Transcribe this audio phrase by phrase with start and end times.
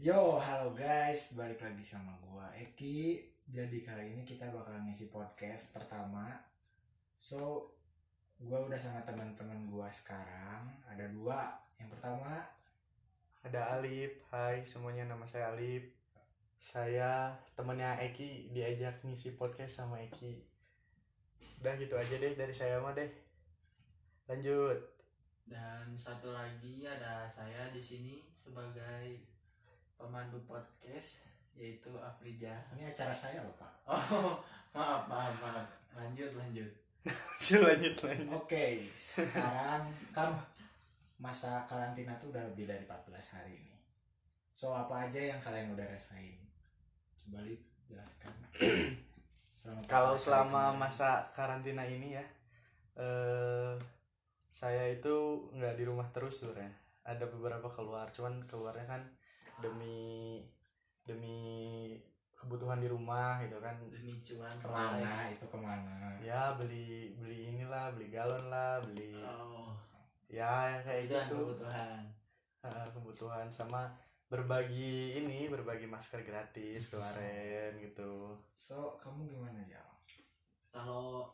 [0.00, 3.20] Yo, halo guys, balik lagi sama gua Eki.
[3.44, 6.24] Jadi kali ini kita bakal ngisi podcast pertama.
[7.20, 7.68] So,
[8.40, 10.72] gua udah sama teman-teman gua sekarang.
[10.88, 11.52] Ada dua.
[11.76, 12.48] Yang pertama,
[13.44, 15.92] Ada Alip, hai semuanya nama saya Alip
[16.56, 20.40] Saya temennya Eki diajak ngisi podcast sama Eki
[21.60, 23.08] Udah gitu aja deh dari saya mah deh
[24.32, 24.80] Lanjut
[25.44, 29.29] Dan satu lagi ada saya di sini sebagai
[30.00, 32.56] pemandu podcast yaitu Afrija.
[32.72, 33.72] ini acara saya loh, Pak.
[34.72, 35.68] Oh, maaf, maaf, maaf.
[35.92, 36.70] Lanjut, lanjut.
[37.02, 39.82] lanjut lanjut Oke, sekarang
[40.14, 40.30] kan
[41.18, 43.74] masa karantina tuh udah lebih dari 14 hari ini.
[44.54, 46.38] So, apa aja yang kalian udah rasain?
[47.18, 48.32] Coba Lip, jelaskan.
[49.58, 50.80] Selama 14 Kalau selama kemarin.
[50.80, 52.24] masa karantina ini ya
[52.96, 53.74] eh
[54.48, 56.72] Saya itu nggak di rumah terus sebenarnya
[57.04, 59.02] Ada beberapa keluar, cuman keluarnya kan
[59.60, 60.40] demi
[61.04, 61.38] demi
[62.34, 66.16] kebutuhan di rumah gitu kan Demi cuan ke mana itu ke mana?
[66.20, 69.76] ya beli beli inilah beli galon lah beli Oh,
[70.26, 72.00] ya yang kayak itu gitu kebutuhan.
[72.92, 73.88] Kebutuhan sama
[74.30, 79.82] berbagi ini berbagi masker gratis kemarin gitu So, kamu gimana ya?
[80.70, 81.26] Kalau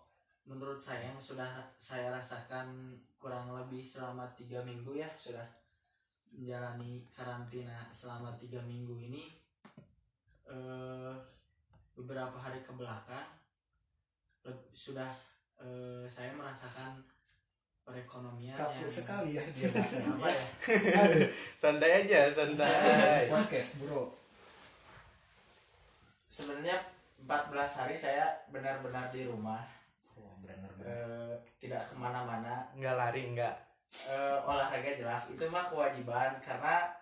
[0.47, 5.45] menurut saya yang sudah saya rasakan kurang lebih selama tiga minggu ya sudah
[6.33, 9.31] menjalani karantina selama tiga minggu ini
[10.47, 11.15] eh,
[11.93, 13.27] beberapa hari ke belakang
[14.43, 15.11] leb- sudah
[15.59, 17.01] eh, saya merasakan
[17.83, 19.45] perekonomian Kaku yang sekali ya.
[19.55, 20.45] dia apa ya.
[21.63, 23.31] Santai aja santai.
[23.31, 24.11] Podcast bro.
[26.27, 26.77] sebenarnya
[27.23, 29.63] 14 hari saya benar-benar di rumah.
[30.19, 30.85] Oh, bener-bener.
[30.85, 32.67] eh, tidak ke mana-mana.
[32.75, 33.55] Nggak lari nggak
[34.05, 36.93] eh, olahraga jelas itu mah kewajiban karena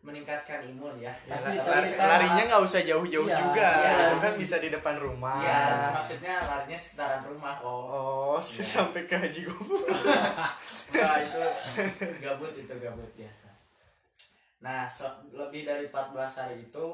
[0.00, 1.08] meningkatkan imun ya.
[1.24, 4.12] Ya, Tapi- lari- sekarang- larinya nggak usah jauh-jauh Iya, juga iya.
[4.18, 7.64] Kan bisa di depan rumah Ya, maksudnya larinya sekitaran rumah kok.
[7.66, 8.64] oh Iya.
[8.76, 9.80] sampai ke haji gubuk
[10.94, 11.40] Nah, itu
[12.20, 13.48] gabut itu gabut biasa.
[14.60, 16.86] Nah, so- lebih dari 14 hari itu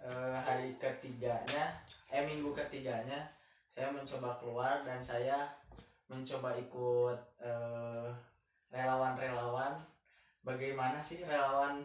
[0.00, 1.64] eh, hari ketiganya,
[2.08, 3.28] eh minggu ketiganya
[3.68, 5.36] saya mencoba keluar dan saya
[6.06, 8.08] mencoba ikut eh,
[8.72, 9.76] relawan-relawan.
[10.42, 11.84] Bagaimana sih relawan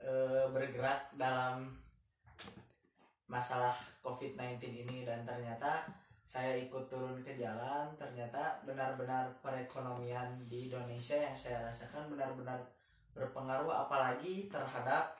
[0.00, 1.74] eh, bergerak dalam
[3.28, 5.84] masalah COVID-19 ini dan ternyata
[6.24, 12.56] saya ikut turun ke jalan ternyata benar-benar perekonomian di Indonesia yang saya rasakan benar-benar
[13.12, 15.12] berpengaruh apalagi terhadap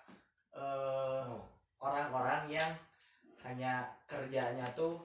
[0.57, 1.41] eh, Oh,
[1.81, 2.73] orang-orang yang
[3.45, 5.01] hanya kerjanya tuh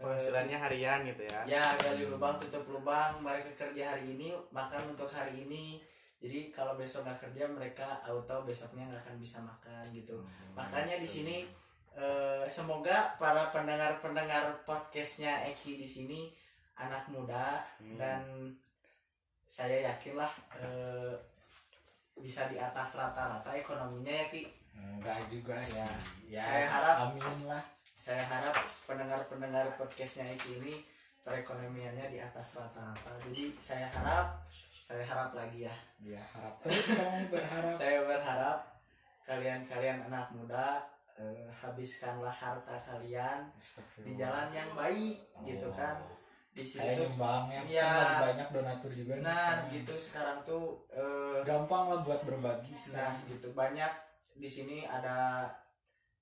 [0.00, 1.40] penghasilannya harian gitu ya.
[1.46, 5.78] Ya gali lubang tutup lubang mereka kerja hari ini makan untuk hari ini.
[6.18, 10.16] Jadi kalau besok nggak kerja mereka auto besoknya nggak akan bisa makan gitu.
[10.52, 11.36] Makanya di sini
[11.90, 16.20] eh, semoga para pendengar-pendengar podcastnya Eki di sini
[16.74, 17.96] anak muda Hmm.
[17.96, 18.22] dan
[19.44, 21.12] saya yakinlah eh,
[22.14, 24.44] bisa di atas rata-rata ekonominya ya Ki.
[24.76, 25.82] Enggak juga sih.
[26.28, 27.64] Ya, Saya harap- amin lah.
[28.00, 28.56] Saya harap
[28.88, 30.80] pendengar-pendengar podcastnya ini
[31.20, 33.12] perekonomiannya di atas rata-rata.
[33.28, 34.40] Jadi saya harap
[34.80, 35.76] saya harap lagi ya.
[36.00, 36.56] Ya, harap.
[36.64, 37.76] Terus kamu berharap.
[37.76, 38.58] saya berharap
[39.28, 40.80] kalian-kalian anak muda
[41.20, 43.52] eh, habiskanlah harta kalian
[44.00, 46.00] di jalan yang baik gitu kan.
[46.56, 47.84] Di Kayak situ nyumbangnya Iya.
[47.84, 49.66] kan lagi banyak donatur juga nah sekarang.
[49.76, 53.52] gitu sekarang tuh eh, Gampang lah buat berbagi nah gitu.
[53.52, 53.92] Banyak
[54.40, 55.44] di sini ada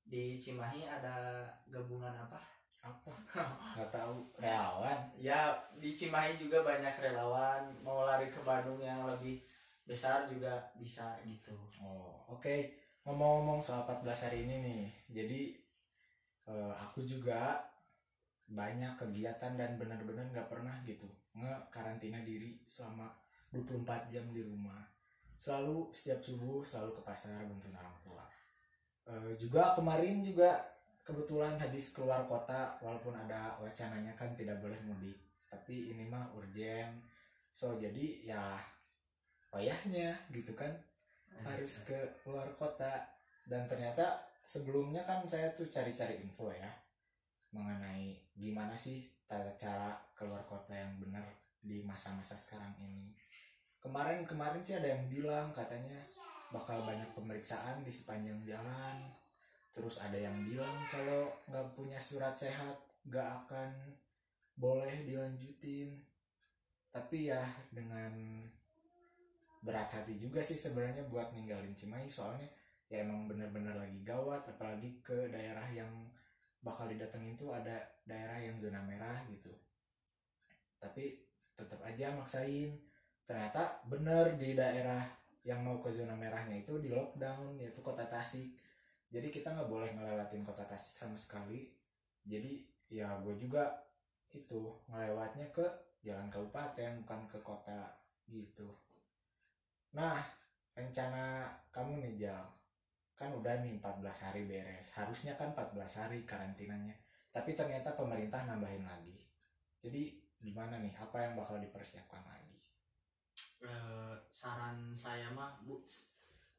[0.09, 2.41] di Cimahi ada gabungan apa
[2.81, 3.13] Apa?
[3.77, 4.25] Gak tahu.
[4.41, 5.13] Relawan.
[5.21, 9.45] ya di Cimahi juga banyak relawan mau lari ke Bandung yang lebih
[9.85, 11.53] besar juga bisa gitu
[11.85, 12.73] Oh, oke.
[13.05, 14.85] Ngomong-ngomong soal 14 hari ini nih.
[15.11, 15.41] Jadi
[16.49, 17.61] eh, aku juga
[18.49, 21.05] banyak kegiatan dan benar-benar nggak pernah gitu
[21.37, 23.13] nge-karantina diri selama
[23.53, 24.81] 24 jam di rumah.
[25.37, 28.25] Selalu setiap subuh selalu ke pasar bantuin orang tua.
[29.09, 30.61] Eh, juga kemarin juga
[31.01, 35.17] kebetulan habis keluar kota walaupun ada wacananya kan tidak boleh mudik.
[35.49, 37.01] Tapi ini mah urgent.
[37.49, 38.61] So jadi ya
[39.49, 40.69] payahnya gitu kan
[41.41, 41.97] harus ke
[42.29, 43.01] luar kota
[43.49, 46.69] dan ternyata sebelumnya kan saya tuh cari-cari info ya
[47.55, 51.25] mengenai gimana sih tata cara keluar kota yang benar
[51.63, 53.17] di masa-masa sekarang ini
[53.81, 56.01] kemarin-kemarin sih ada yang bilang katanya
[56.49, 58.97] bakal banyak pemeriksaan di sepanjang jalan.
[59.73, 63.71] Terus ada yang bilang kalau nggak punya surat sehat nggak akan
[64.57, 66.03] boleh dilanjutin.
[66.89, 68.43] Tapi ya dengan
[69.63, 72.09] berat hati juga sih sebenarnya buat ninggalin Cimahi.
[72.09, 72.49] Soalnya
[72.89, 75.93] ya emang bener-bener lagi gawat apalagi ke daerah yang
[76.65, 77.77] bakal didatengin tuh ada
[78.09, 79.53] daerah yang zona merah gitu.
[80.81, 81.23] Tapi
[81.55, 82.81] tetap aja maksain.
[83.29, 88.59] Ternyata bener di daerah yang mau ke zona merahnya itu di lockdown yaitu kota Tasik.
[89.09, 91.71] Jadi kita nggak boleh ngelewatin kota Tasik sama sekali.
[92.27, 93.69] Jadi ya gue juga
[94.29, 95.65] itu ngelewatnya ke
[96.05, 97.97] jalan kabupaten bukan ke kota
[98.29, 98.69] gitu.
[99.97, 100.21] Nah
[100.77, 102.45] rencana kamu nih Jal.
[103.19, 104.95] Kan udah nih 14 hari beres.
[104.95, 106.95] Harusnya kan 14 hari karantinanya.
[107.35, 109.19] Tapi ternyata pemerintah nambahin lagi.
[109.83, 110.95] Jadi gimana nih?
[110.95, 112.38] Apa yang bakal dipersiapkan lagi
[113.59, 115.83] Eh, saran saya mah bu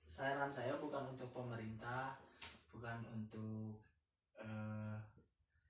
[0.03, 2.19] saran saya bukan untuk pemerintah
[2.75, 3.79] bukan untuk
[4.35, 4.99] eh,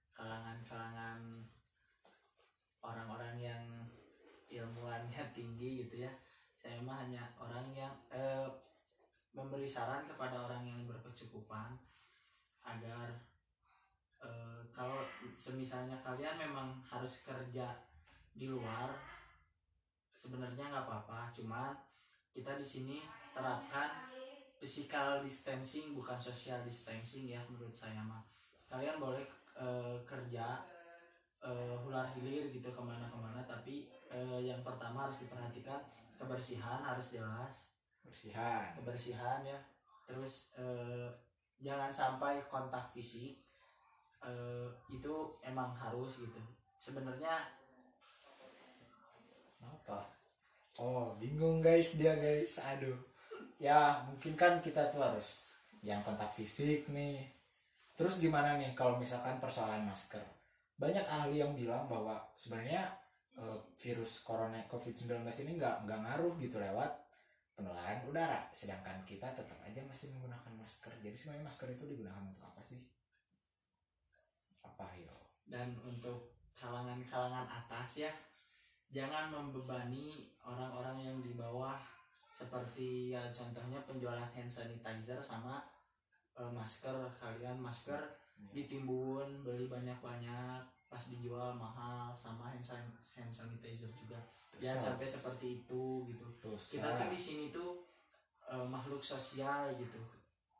[0.09, 1.21] kalangan-kalangan
[2.81, 3.63] orang-orang yang
[4.49, 6.11] ilmuannya tinggi gitu ya.
[6.57, 8.49] Saya mah hanya orang yang eh,
[9.29, 11.77] memberi saran kepada orang yang berkecukupan
[12.65, 13.05] agar
[14.25, 15.05] eh, kalau
[15.37, 17.69] semisalnya kalian memang harus kerja
[18.33, 19.18] di luar
[20.19, 21.71] sebenarnya nggak apa-apa cuman
[22.35, 22.99] kita di sini
[23.31, 23.87] terapkan
[24.59, 28.19] physical distancing bukan social distancing ya menurut saya mah.
[28.67, 29.23] Kalian boleh
[29.55, 30.59] eh, kerja
[31.39, 35.79] eh, hular hilir gitu ke mana-kemana tapi eh, yang pertama harus diperhatikan
[36.19, 37.79] kebersihan harus jelas.
[38.03, 39.59] Bersihan kebersihan ya.
[40.03, 41.07] Terus eh,
[41.63, 43.39] jangan sampai kontak fisik
[44.19, 46.43] eh, itu emang harus gitu.
[46.75, 47.47] Sebenarnya
[49.63, 50.07] apa?
[50.79, 52.59] Oh bingung guys dia guys.
[52.75, 52.95] Aduh.
[53.59, 57.19] Ya mungkin kan kita tuh harus jangan kontak fisik nih.
[57.95, 60.23] Terus gimana nih kalau misalkan persoalan masker?
[60.79, 62.87] Banyak ahli yang bilang bahwa sebenarnya
[63.35, 66.91] eh, virus corona covid-19 ini nggak nggak ngaruh gitu lewat
[67.59, 68.47] penularan udara.
[68.55, 70.95] Sedangkan kita tetap aja masih menggunakan masker.
[71.03, 72.79] Jadi sebenarnya masker itu digunakan untuk apa sih?
[74.63, 75.19] Apa yo
[75.49, 78.11] dan untuk kalangan-kalangan atas ya
[78.89, 81.77] jangan membebani orang-orang yang di bawah
[82.29, 85.61] seperti ya contohnya penjualan hand sanitizer sama
[86.37, 86.95] eh, masker.
[87.17, 87.99] Kalian masker
[88.55, 94.17] ditimbun beli banyak-banyak pas dijual mahal sama hand, san- hand sanitizer juga.
[94.57, 94.87] Jangan Dosa.
[94.93, 96.25] sampai seperti itu gitu.
[96.41, 96.71] Dosa.
[96.79, 97.71] kita tuh di sini tuh
[98.49, 100.01] eh, makhluk sosial gitu.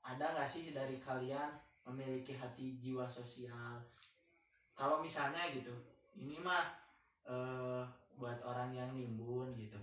[0.06, 1.50] Ada nggak sih dari kalian
[1.90, 3.81] memiliki hati jiwa sosial?
[4.78, 5.74] Kalau misalnya gitu
[6.20, 6.76] ini mah
[7.26, 7.84] eh,
[8.19, 9.80] buat orang yang nimbun gitu.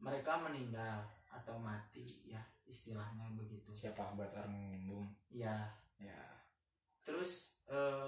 [0.00, 3.68] Mereka meninggal atau mati ya istilahnya begitu.
[3.76, 5.06] Siapa buat orang nimbun?
[5.28, 5.68] Ya.
[6.00, 6.16] Ya.
[7.04, 7.60] Terus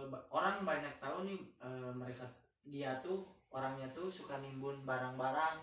[0.09, 2.25] ba- orang banyak tahu nih eh, mereka
[2.65, 5.61] dia tuh orangnya tuh suka nimbun barang-barang.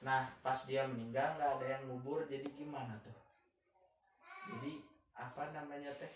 [0.00, 3.16] Nah pas dia meninggal nggak ada yang ngubur jadi gimana tuh?
[4.48, 4.80] Jadi
[5.12, 6.12] apa namanya teh?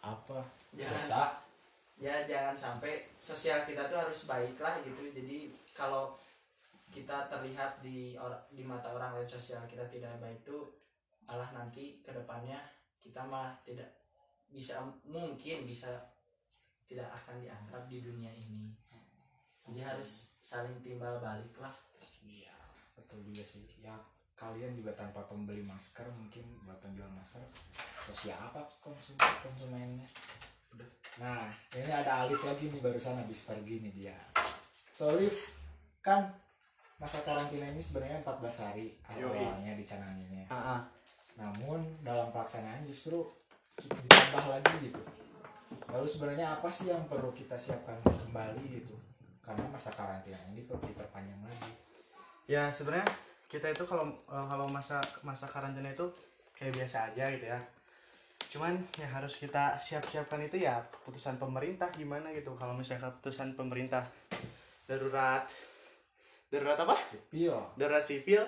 [0.00, 0.40] Apa?
[0.72, 1.49] Dosa
[2.00, 6.16] ya jangan sampai sosial kita tuh harus baik lah gitu jadi kalau
[6.88, 10.72] kita terlihat di or- di mata orang lain sosial kita tidak baik tuh
[11.28, 12.58] malah nanti ke depannya
[12.98, 13.86] kita mah tidak
[14.48, 15.92] bisa mungkin bisa
[16.88, 18.72] tidak akan dianggap di dunia ini
[19.68, 21.76] jadi harus saling timbal balik lah
[22.20, 22.52] Iya,
[22.96, 23.64] betul juga sih.
[23.80, 23.96] Ya,
[24.36, 27.40] kalian juga tanpa pembeli masker mungkin buat penjual masker
[27.96, 30.04] sosial apa konsum konsumennya.
[30.74, 30.88] Udah.
[31.20, 34.18] Nah, ini ada Alif lagi nih barusan habis pergi nih dia.
[34.94, 35.54] So Alif,
[36.04, 36.30] kan
[37.00, 40.44] masa karantina ini sebenarnya 14 hari awalnya dicananginnya.
[40.52, 40.84] ah
[41.40, 43.24] Namun dalam pelaksanaan justru
[43.80, 45.00] ditambah lagi gitu.
[45.88, 48.94] Lalu sebenarnya apa sih yang perlu kita siapkan kembali gitu?
[49.40, 51.72] Karena masa karantina ini perlu diperpanjang lagi.
[52.50, 53.06] ya sebenarnya
[53.46, 56.02] kita itu kalau eh, kalau masa masa karantina itu
[56.50, 57.60] kayak biasa aja gitu ya
[58.50, 62.50] cuman ya harus kita siap-siapkan itu ya keputusan pemerintah gimana gitu.
[62.58, 64.02] Kalau misalnya keputusan pemerintah
[64.90, 65.46] darurat
[66.50, 66.98] darurat apa?
[66.98, 67.54] Sipil.
[67.78, 68.42] darurat sipil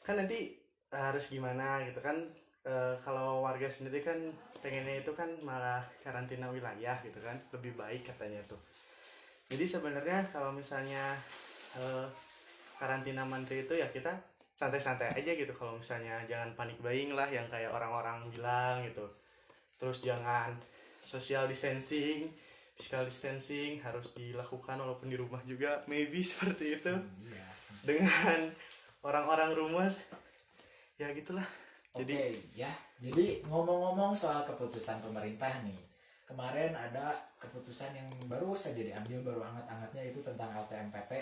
[0.00, 0.56] kan nanti
[0.88, 2.16] harus gimana gitu kan?
[2.64, 4.16] Eh, kalau warga sendiri kan
[4.64, 7.36] pengennya itu kan malah karantina wilayah gitu kan?
[7.52, 8.58] Lebih baik katanya tuh.
[9.52, 11.12] Jadi sebenarnya kalau misalnya
[11.76, 12.08] eh,
[12.80, 14.16] karantina mandiri itu ya kita
[14.54, 19.04] santai-santai aja gitu kalau misalnya jangan panik buying lah yang kayak orang-orang bilang gitu
[19.76, 20.54] terus jangan
[20.98, 22.30] social distancing
[22.72, 26.92] physical distancing harus dilakukan walaupun di rumah juga maybe seperti itu
[27.24, 27.46] Iya.
[27.82, 28.38] dengan
[29.02, 29.90] orang-orang rumah
[30.96, 31.44] ya gitulah
[31.92, 32.72] Oke, Jadi- ya.
[33.04, 35.76] Jadi ngomong-ngomong soal keputusan pemerintah nih.
[36.24, 41.12] Kemarin ada keputusan yang baru saja diambil baru hangat-hangatnya itu tentang LTMPT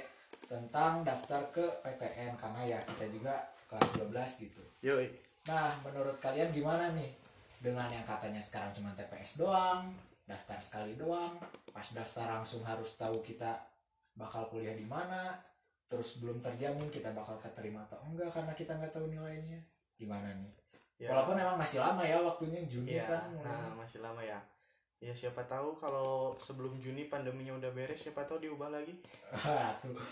[0.51, 3.39] tentang daftar ke PTN karena ya kita juga
[3.71, 4.63] kelas 12 gitu.
[4.83, 5.07] yoi
[5.47, 7.15] Nah, menurut kalian gimana nih?
[7.63, 9.89] Dengan yang katanya sekarang cuma TPS doang,
[10.27, 11.39] daftar sekali doang,
[11.71, 13.57] pas daftar langsung harus tahu kita
[14.19, 15.39] bakal kuliah di mana,
[15.87, 19.61] terus belum terjamin kita bakal keterima atau enggak karena kita nggak tahu nilainya.
[19.97, 20.53] Gimana nih?
[21.01, 23.49] Ya, Walaupun emang masih lama ya waktunya Juni Iya, kan mulai.
[23.49, 24.37] nah, masih lama ya.
[25.01, 28.93] Ya siapa tahu kalau sebelum Juni pandeminya udah beres, siapa tahu diubah lagi.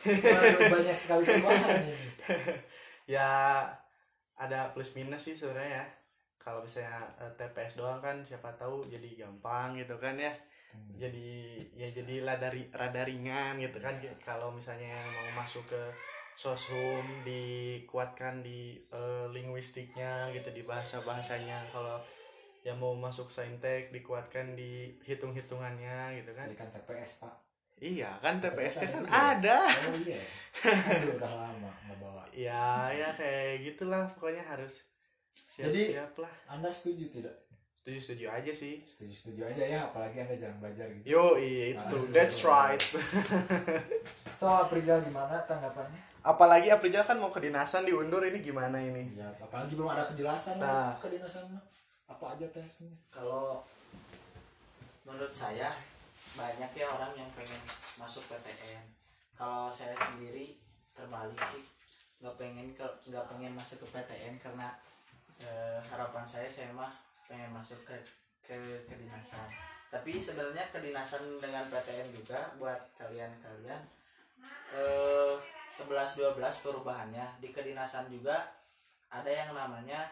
[0.09, 1.95] Waduh, banyak sekali perubahan ini.
[3.17, 3.65] Ya
[4.37, 5.87] ada plus minus sih sebenarnya ya.
[6.37, 10.33] Kalau misalnya eh, TPS doang kan siapa tahu jadi gampang gitu kan ya.
[10.73, 10.93] Hmm.
[10.97, 15.83] Jadi ya jadi rada, ri- rada ringan gitu kan kalau misalnya mau masuk ke
[16.37, 21.97] soshum dikuatkan di eh, linguistiknya gitu di bahasa bahasanya kalau
[22.61, 27.35] yang mau masuk saintek dikuatkan di hitung hitungannya gitu kan Jadi kan TPS pak.
[27.79, 29.11] iya kan TPS kan ada juga.
[29.13, 30.21] ada Oh iya.
[30.91, 32.23] Aduh, udah lama nggak bawa.
[32.31, 34.75] ya ya kayak gitulah pokoknya harus
[35.49, 37.37] siap Jadi- siap lah Anda setuju tidak?
[37.73, 41.09] setuju setuju aja sih Setuju setuju aja ya, apalagi anda jarang belajar gitu.
[41.09, 42.11] yo iya itu Aduh.
[42.11, 42.83] that's right
[44.35, 45.99] So, Prijal gimana tanggapannya?
[46.21, 50.67] apalagi Aprijal kan mau kedinasan diundur ini gimana ini Ya, apalagi belum ada kejelasan Nah.
[50.85, 50.91] nah.
[50.99, 51.49] kedinasan.
[52.09, 52.89] Apa aja tesnya.
[53.13, 53.61] kalau
[55.05, 55.69] menurut saya
[56.33, 57.61] banyak ya orang yang pengen
[58.01, 58.85] masuk PTN
[59.39, 60.59] kalau saya sendiri
[60.99, 61.63] terbalik sih.
[62.19, 64.75] Nggak pengen ke nggak pengen masuk ke PTN karena
[65.39, 66.91] eh, harapan saya saya mah
[67.31, 67.95] pengen masuk ke
[68.43, 68.59] ke
[68.91, 69.47] kedinasan.
[69.89, 73.83] Tapi sebenarnya kedinasan dengan PTN juga buat kalian-kalian
[74.75, 75.35] eh
[75.71, 77.39] 11 12 perubahannya.
[77.39, 78.43] Di kedinasan juga
[79.09, 80.11] ada yang namanya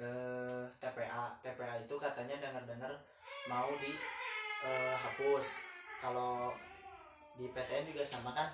[0.00, 2.92] eh, TPA TPA itu katanya dengar-dengar
[3.52, 3.92] mau di
[4.64, 5.68] eh, hapus.
[6.00, 6.56] Kalau
[7.36, 8.48] di PTN juga sama kan?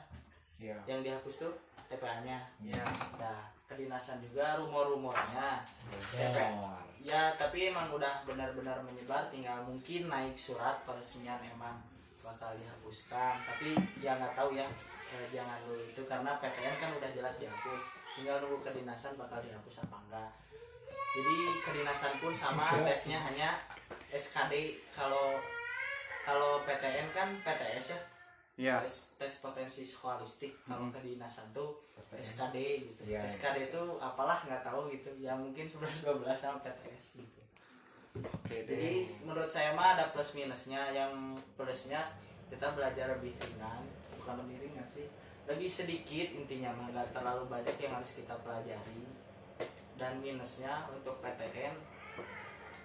[0.57, 0.81] Iya.
[0.89, 1.53] yang dihapus tuh
[1.85, 2.85] TPA-nya ya
[3.21, 5.61] nah kedinasan juga rumor-rumornya.
[5.93, 6.81] Bocor.
[7.05, 11.77] ya tapi emang udah benar-benar menyebar tinggal mungkin naik surat peresmian emang
[12.25, 13.37] bakal dihapuskan.
[13.37, 14.65] Tapi ya nggak tahu ya
[15.13, 17.83] eh, jangan dulu itu karena PTN kan udah jelas dihapus.
[18.17, 20.31] Tinggal nunggu kedinasan bakal dihapus apa enggak
[21.17, 23.49] jadi kedinasan pun sama tesnya hanya
[24.13, 25.41] SKD kalau
[26.21, 28.01] kalau PTN kan PTS ya?
[28.57, 30.97] Ya tes, tes potensi skolastik kalau Mm-mm.
[30.97, 32.21] kedinasan tuh PTN.
[32.21, 33.03] SKD gitu.
[33.09, 33.29] Iya, iya.
[33.29, 35.09] SKD itu apalah nggak tahu gitu.
[35.17, 37.41] Ya mungkin 11 12 sama PTS gitu.
[38.17, 40.93] Oke jadi menurut saya mah ada plus minusnya.
[40.93, 42.01] Yang plusnya
[42.53, 43.85] kita belajar lebih ringan.
[44.21, 45.09] Bukan lebih ringan sih.
[45.49, 46.89] Lebih sedikit intinya mah.
[46.93, 49.17] Nggak terlalu banyak yang harus kita pelajari
[49.97, 51.73] dan minusnya untuk PTN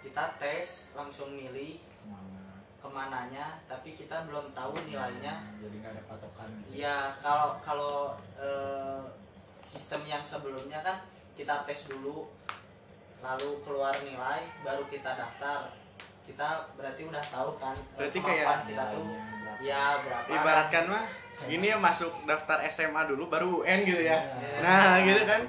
[0.02, 2.42] kita tes langsung milih Ke mana?
[2.76, 6.82] ke mananya tapi kita belum tahu nilainya Jadi nggak ada patokan gitu.
[6.82, 7.96] Iya, kalau kalau
[8.36, 9.02] eh,
[9.62, 10.98] sistem yang sebelumnya kan
[11.32, 12.26] kita tes dulu,
[13.20, 15.70] lalu keluar nilai, baru kita daftar.
[16.22, 19.62] Kita berarti udah tahu kan eh, Berarti kayak kita tuh Nilainya berapa?
[19.62, 20.28] ya berapa.
[20.32, 21.06] ibaratkan mah
[21.44, 24.58] ini ya masuk daftar SMA dulu baru UN gitu ya Iya.
[24.60, 25.42] nah gitu kan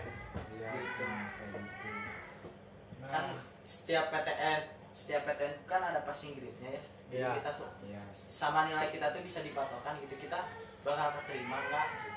[3.62, 4.60] setiap PTN
[4.92, 6.82] setiap PTN kan ada passing grade-nya ya.
[7.12, 7.30] Jadi Iya.
[7.40, 8.02] kita tuh iya.
[8.12, 10.48] sama nilai kita tuh bisa dipatokan gitu kita
[10.82, 12.10] bakal keterima nggak gitu.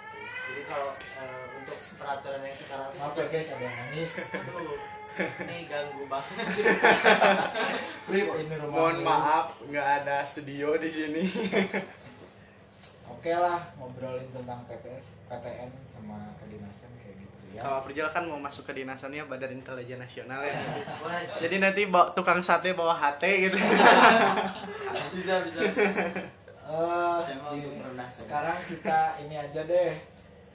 [0.45, 4.11] Jadi kalau eh, untuk peraturan yang sekarang Maaf ya guys, ada yang nangis.
[4.31, 4.77] Aduh,
[5.47, 6.45] ini ganggu banget.
[8.05, 8.71] Ini rumah.
[8.71, 11.23] mohon maaf nggak ada studio di sini
[13.25, 17.65] Oke lah, ngobrolin tentang PTS, PTN sama kedinasan kayak gitu ya.
[17.65, 20.53] kalau Aprijal kan mau masuk ke dinasannya Badan Intelijen Nasional ya
[21.01, 23.57] Wah, jadi nanti bawa, tukang sate bawa HT gitu
[25.17, 25.57] bisa bisa.
[25.65, 27.81] Saya mau gini,
[28.13, 29.97] sekarang kita ini aja deh.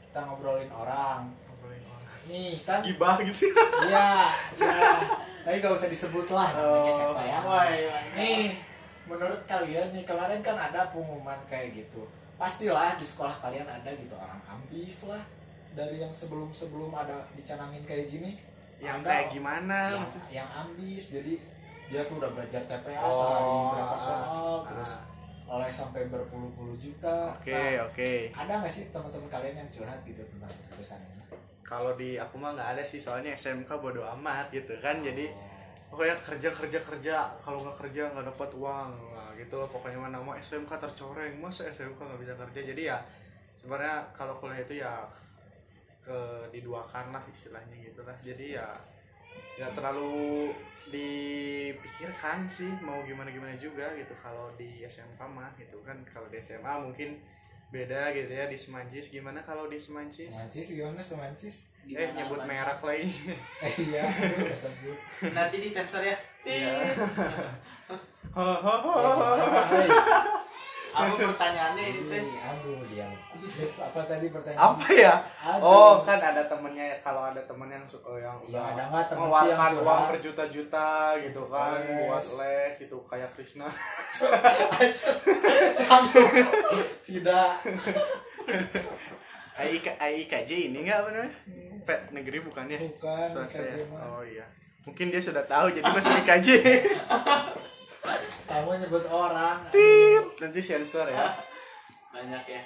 [0.06, 1.26] Kita ngobrolin orang.
[2.30, 3.50] Nih kan gibah gitu
[3.82, 4.30] Iya,
[4.62, 4.90] iya.
[5.42, 7.38] Tapi gak usah disebut lah namanya siapa ya.
[7.42, 7.74] Woi,
[8.14, 8.54] Nih,
[9.10, 12.06] menurut kalian nih kemarin kan ada pengumuman kayak gitu.
[12.40, 15.20] Pastilah di sekolah kalian ada gitu orang ambis lah
[15.70, 18.32] dari yang sebelum-sebelum ada dicanangin kayak gini.
[18.80, 21.36] yang Ada kayak gimana yang, yang ambis jadi
[21.86, 24.58] dia tuh udah belajar TPA Oh, sehari berapa ah, soal ah.
[24.64, 24.90] terus
[25.44, 27.36] oleh sampai berpuluh-puluh juta.
[27.36, 31.24] oke Nah, oke ada nggak sih teman-teman kalian yang curhat gitu tentang keputusan ini?
[31.60, 35.92] kalau di aku mah nggak ada sih soalnya SMK bodo amat gitu kan jadi Oh.
[35.92, 38.90] pokoknya kerja kerja kerja kalau nggak kerja nggak dapat uang
[39.40, 41.40] gitu pokoknya mana mau SMK tercoreng.
[41.40, 42.60] Masa SMK nggak bisa kerja?
[42.60, 42.98] Jadi ya
[43.56, 45.04] sebenarnya kalau kuliah itu ya
[46.00, 46.18] ke
[46.52, 48.16] diduakan lah istilahnya gitu lah.
[48.20, 48.68] Jadi ya
[49.56, 50.52] nggak terlalu
[50.90, 54.12] dipikirkan sih mau gimana gimana juga gitu.
[54.20, 57.20] Kalau di SMK mah gitu kan kalau di SMA mungkin
[57.70, 59.14] beda gitu ya di Semancis.
[59.14, 60.26] Gimana kalau di Semancis?
[60.28, 61.56] Semancis gimana semancis?
[61.86, 62.50] Eh Gimana nyebut Abang?
[62.50, 63.08] merek lagi.
[63.62, 64.04] Eh iya
[65.30, 66.16] nanti disensor ya.
[66.42, 66.72] Iya.
[70.90, 72.18] apa pertanyaannya ini teh.
[72.18, 73.06] Ih, aduh dia.
[73.78, 74.74] Apa tadi pertanyaan?
[74.74, 75.14] Apa ya?
[75.54, 75.70] Aduh.
[75.70, 79.30] oh kan ada temennya kalau ada temen yang su- oh, yang udah ada nggak temen
[79.30, 80.10] sih yang mengeluarkan uang curhat?
[80.10, 80.90] berjuta-juta
[81.22, 81.94] gitu kan Les.
[82.10, 83.70] buat les itu kayak Krishna.
[87.06, 87.50] Tidak.
[89.60, 91.32] AIK AIKJ ini nggak apa namanya?
[91.86, 93.78] Pet negeri bukannya bukan swasta ya?
[93.94, 94.46] Oh iya.
[94.82, 96.48] Mungkin dia sudah tahu jadi masih IKJ
[98.50, 99.62] kamu nyebut orang.
[99.70, 101.30] Tit, nanti sensor ya.
[102.10, 102.62] Banyak ya.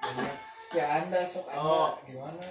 [0.00, 0.36] Banyak.
[0.72, 1.60] ya anda sok anda.
[1.60, 1.92] Oh.
[2.08, 2.48] gimana?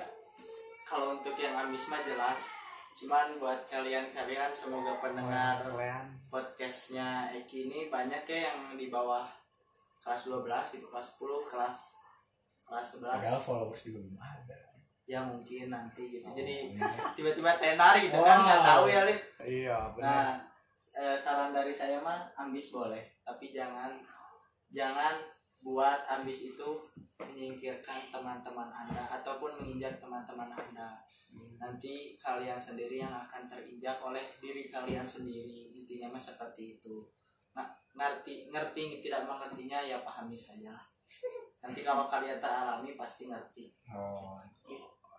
[0.85, 2.53] Kalau untuk yang ambis mah jelas.
[2.97, 9.21] Cuman buat kalian-kalian semoga pendengar kalian podcastnya Eki ini banyak ya yang di bawah
[10.01, 11.79] kelas 12 itu kelas 10 kelas
[12.65, 14.57] kelas 11 padahal followers juga belum ada.
[15.05, 16.25] Ya mungkin nanti gitu.
[16.25, 16.89] Oh, jadi iya.
[17.13, 18.69] tiba-tiba tenar gitu kan nggak Wow.
[18.73, 19.21] tahu ya Lip.
[19.45, 20.01] Iya benar.
[20.01, 20.29] Nah
[20.97, 23.01] eh, saran dari saya mah ambis boleh.
[23.25, 23.97] Tapi jangan
[24.71, 25.17] jangan
[25.61, 26.69] buat ambis itu
[27.17, 31.01] menyingkirkan teman-teman anda ataupun menginjak teman-teman anda.
[31.57, 35.73] Nanti kalian sendiri yang akan terinjak oleh diri kalian sendiri.
[35.73, 37.03] Intinya mah seperti itu.
[37.57, 37.65] Nah,
[37.97, 40.77] ngerti ngerti tidak mengertinya ya pahami saja
[41.63, 43.71] nanti kalau kalian teralami pasti ngerti.
[43.95, 44.39] Oh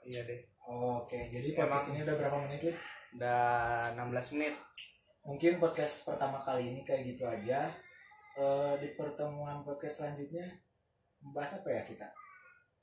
[0.04, 0.40] iya deh.
[0.68, 2.76] Oke jadi podcast ini udah berapa menit
[3.16, 3.40] udah
[3.96, 4.54] 16 menit
[5.28, 7.68] mungkin podcast pertama kali ini kayak gitu aja
[8.38, 10.46] Eh, di pertemuan podcast selanjutnya
[11.18, 12.06] membahas apa ya kita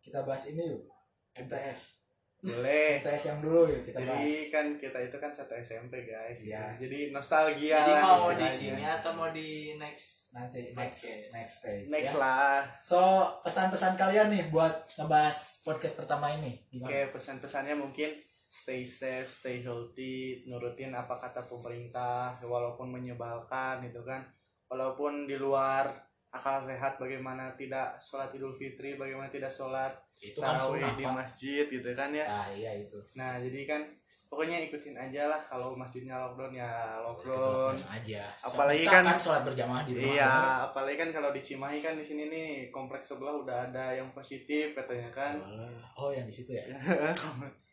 [0.03, 0.83] kita bahas ini yuk
[1.31, 2.03] MTS
[2.43, 6.43] boleh MTS yang dulu yuk kita jadi bahas kan kita itu kan satu SMP guys.
[6.43, 6.75] Iya.
[6.75, 11.31] jadi nostalgia jadi lah mau di sini atau mau di next nanti next Podcast.
[11.31, 12.19] next page next ya.
[12.19, 12.99] lah so
[13.39, 18.11] pesan-pesan kalian nih buat ngebahas podcast pertama ini oke gimana pesan-pesannya mungkin
[18.55, 24.23] stay safe stay healthy nurutin apa kata pemerintah walaupun menyebalkan gitu kan.
[24.65, 25.91] Walaupun di luar
[26.31, 31.67] akal sehat bagaimana tidak sholat idul fitri bagaimana tidak sholat itu kan sunnah di masjid
[31.67, 32.23] gitu kan ya.
[32.23, 32.95] Ah iya itu.
[33.13, 33.81] Nah jadi kan
[34.25, 36.71] pokoknya ikutin aja lah kalau masjidnya lockdown ya
[37.03, 37.75] lockdown.
[37.87, 38.23] Aja.
[38.41, 40.65] Apalagi Bisa kan- sholat berjamaah di rumah Iya, bener?
[40.65, 44.71] apalagi kan kalau di Cimahi kan di sini nih kompleks sebelah udah ada yang positif
[44.71, 45.35] katanya kan.
[45.39, 45.71] Walah.
[45.99, 46.63] oh yang di situ ya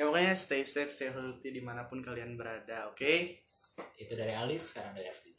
[0.00, 3.44] ya pokoknya stay safe, stay healthy di mana pun kalian berada, oke?
[4.00, 5.36] itu dari Alif sekarang dari Afri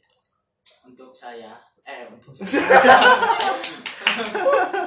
[0.82, 2.30] untuk saya eh untuk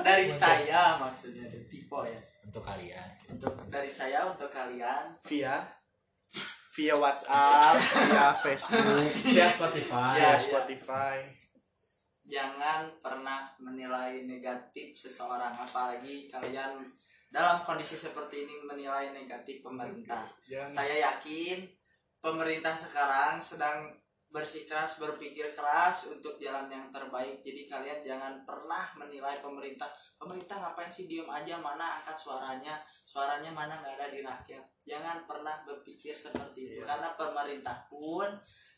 [0.07, 2.19] dari saya maksudnya dari tipe ya.
[2.45, 3.09] Untuk kalian.
[3.35, 5.19] Untuk dari saya untuk kalian.
[5.27, 5.59] Via
[6.75, 10.13] via WhatsApp, via Facebook, via Spotify.
[10.15, 11.15] Ya, via Spotify.
[12.25, 16.89] jangan pernah menilai negatif seseorang apalagi kalian
[17.35, 20.23] dalam kondisi seperti ini menilai negatif pemerintah.
[20.47, 21.67] Jangan saya yakin
[22.23, 23.91] pemerintah sekarang sedang
[24.31, 27.43] bersikeras berpikir keras untuk jalan yang terbaik.
[27.43, 31.59] Jadi kalian jangan pernah menilai pemerintah pemerintah ngapain sih diem aja?
[31.59, 32.79] Mana angkat suaranya?
[33.03, 34.63] Suaranya mana nggak ada di rakyat?
[34.87, 36.79] Jangan pernah berpikir seperti itu.
[36.79, 36.95] Iya.
[36.95, 38.27] karena pemerintah pun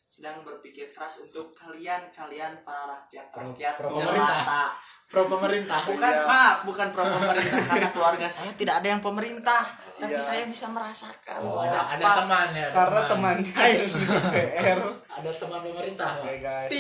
[0.08, 4.68] sedang berpikir keras untuk kalian kalian para rakyat Pro- rakyat pro jelata pemerintah.
[5.06, 6.24] pro pemerintah bukan Iya.
[6.24, 10.24] maaf bukan pro pemerintah karena keluarga saya tidak ada yang pemerintah tapi Iya.
[10.24, 13.84] saya bisa merasakan oh, ada, ada teman ya ada karena teman guys
[14.32, 14.80] PR.
[15.12, 16.36] ada teman pemerintah Pak.
[16.40, 16.72] Guys.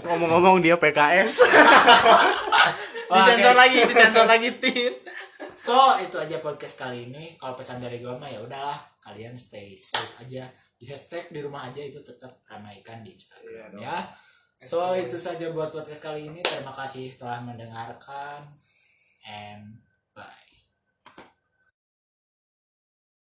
[0.00, 1.32] Ngomong-ngomong dia PKS.
[3.12, 4.94] Wah, disensor lagi disensor lagi tit
[5.52, 7.36] So itu aja podcast kali ini.
[7.36, 10.48] Kalau pesan dari gue mah ya udahlah kalian stay safe aja.
[10.82, 13.98] Di hashtag di rumah aja itu tetap ramaikan di Instagram Iya ya.
[14.58, 16.42] So itu saja buat podcast kali ini.
[16.42, 18.50] Terima kasih telah mendengarkan
[19.22, 19.78] and
[20.10, 20.51] bye.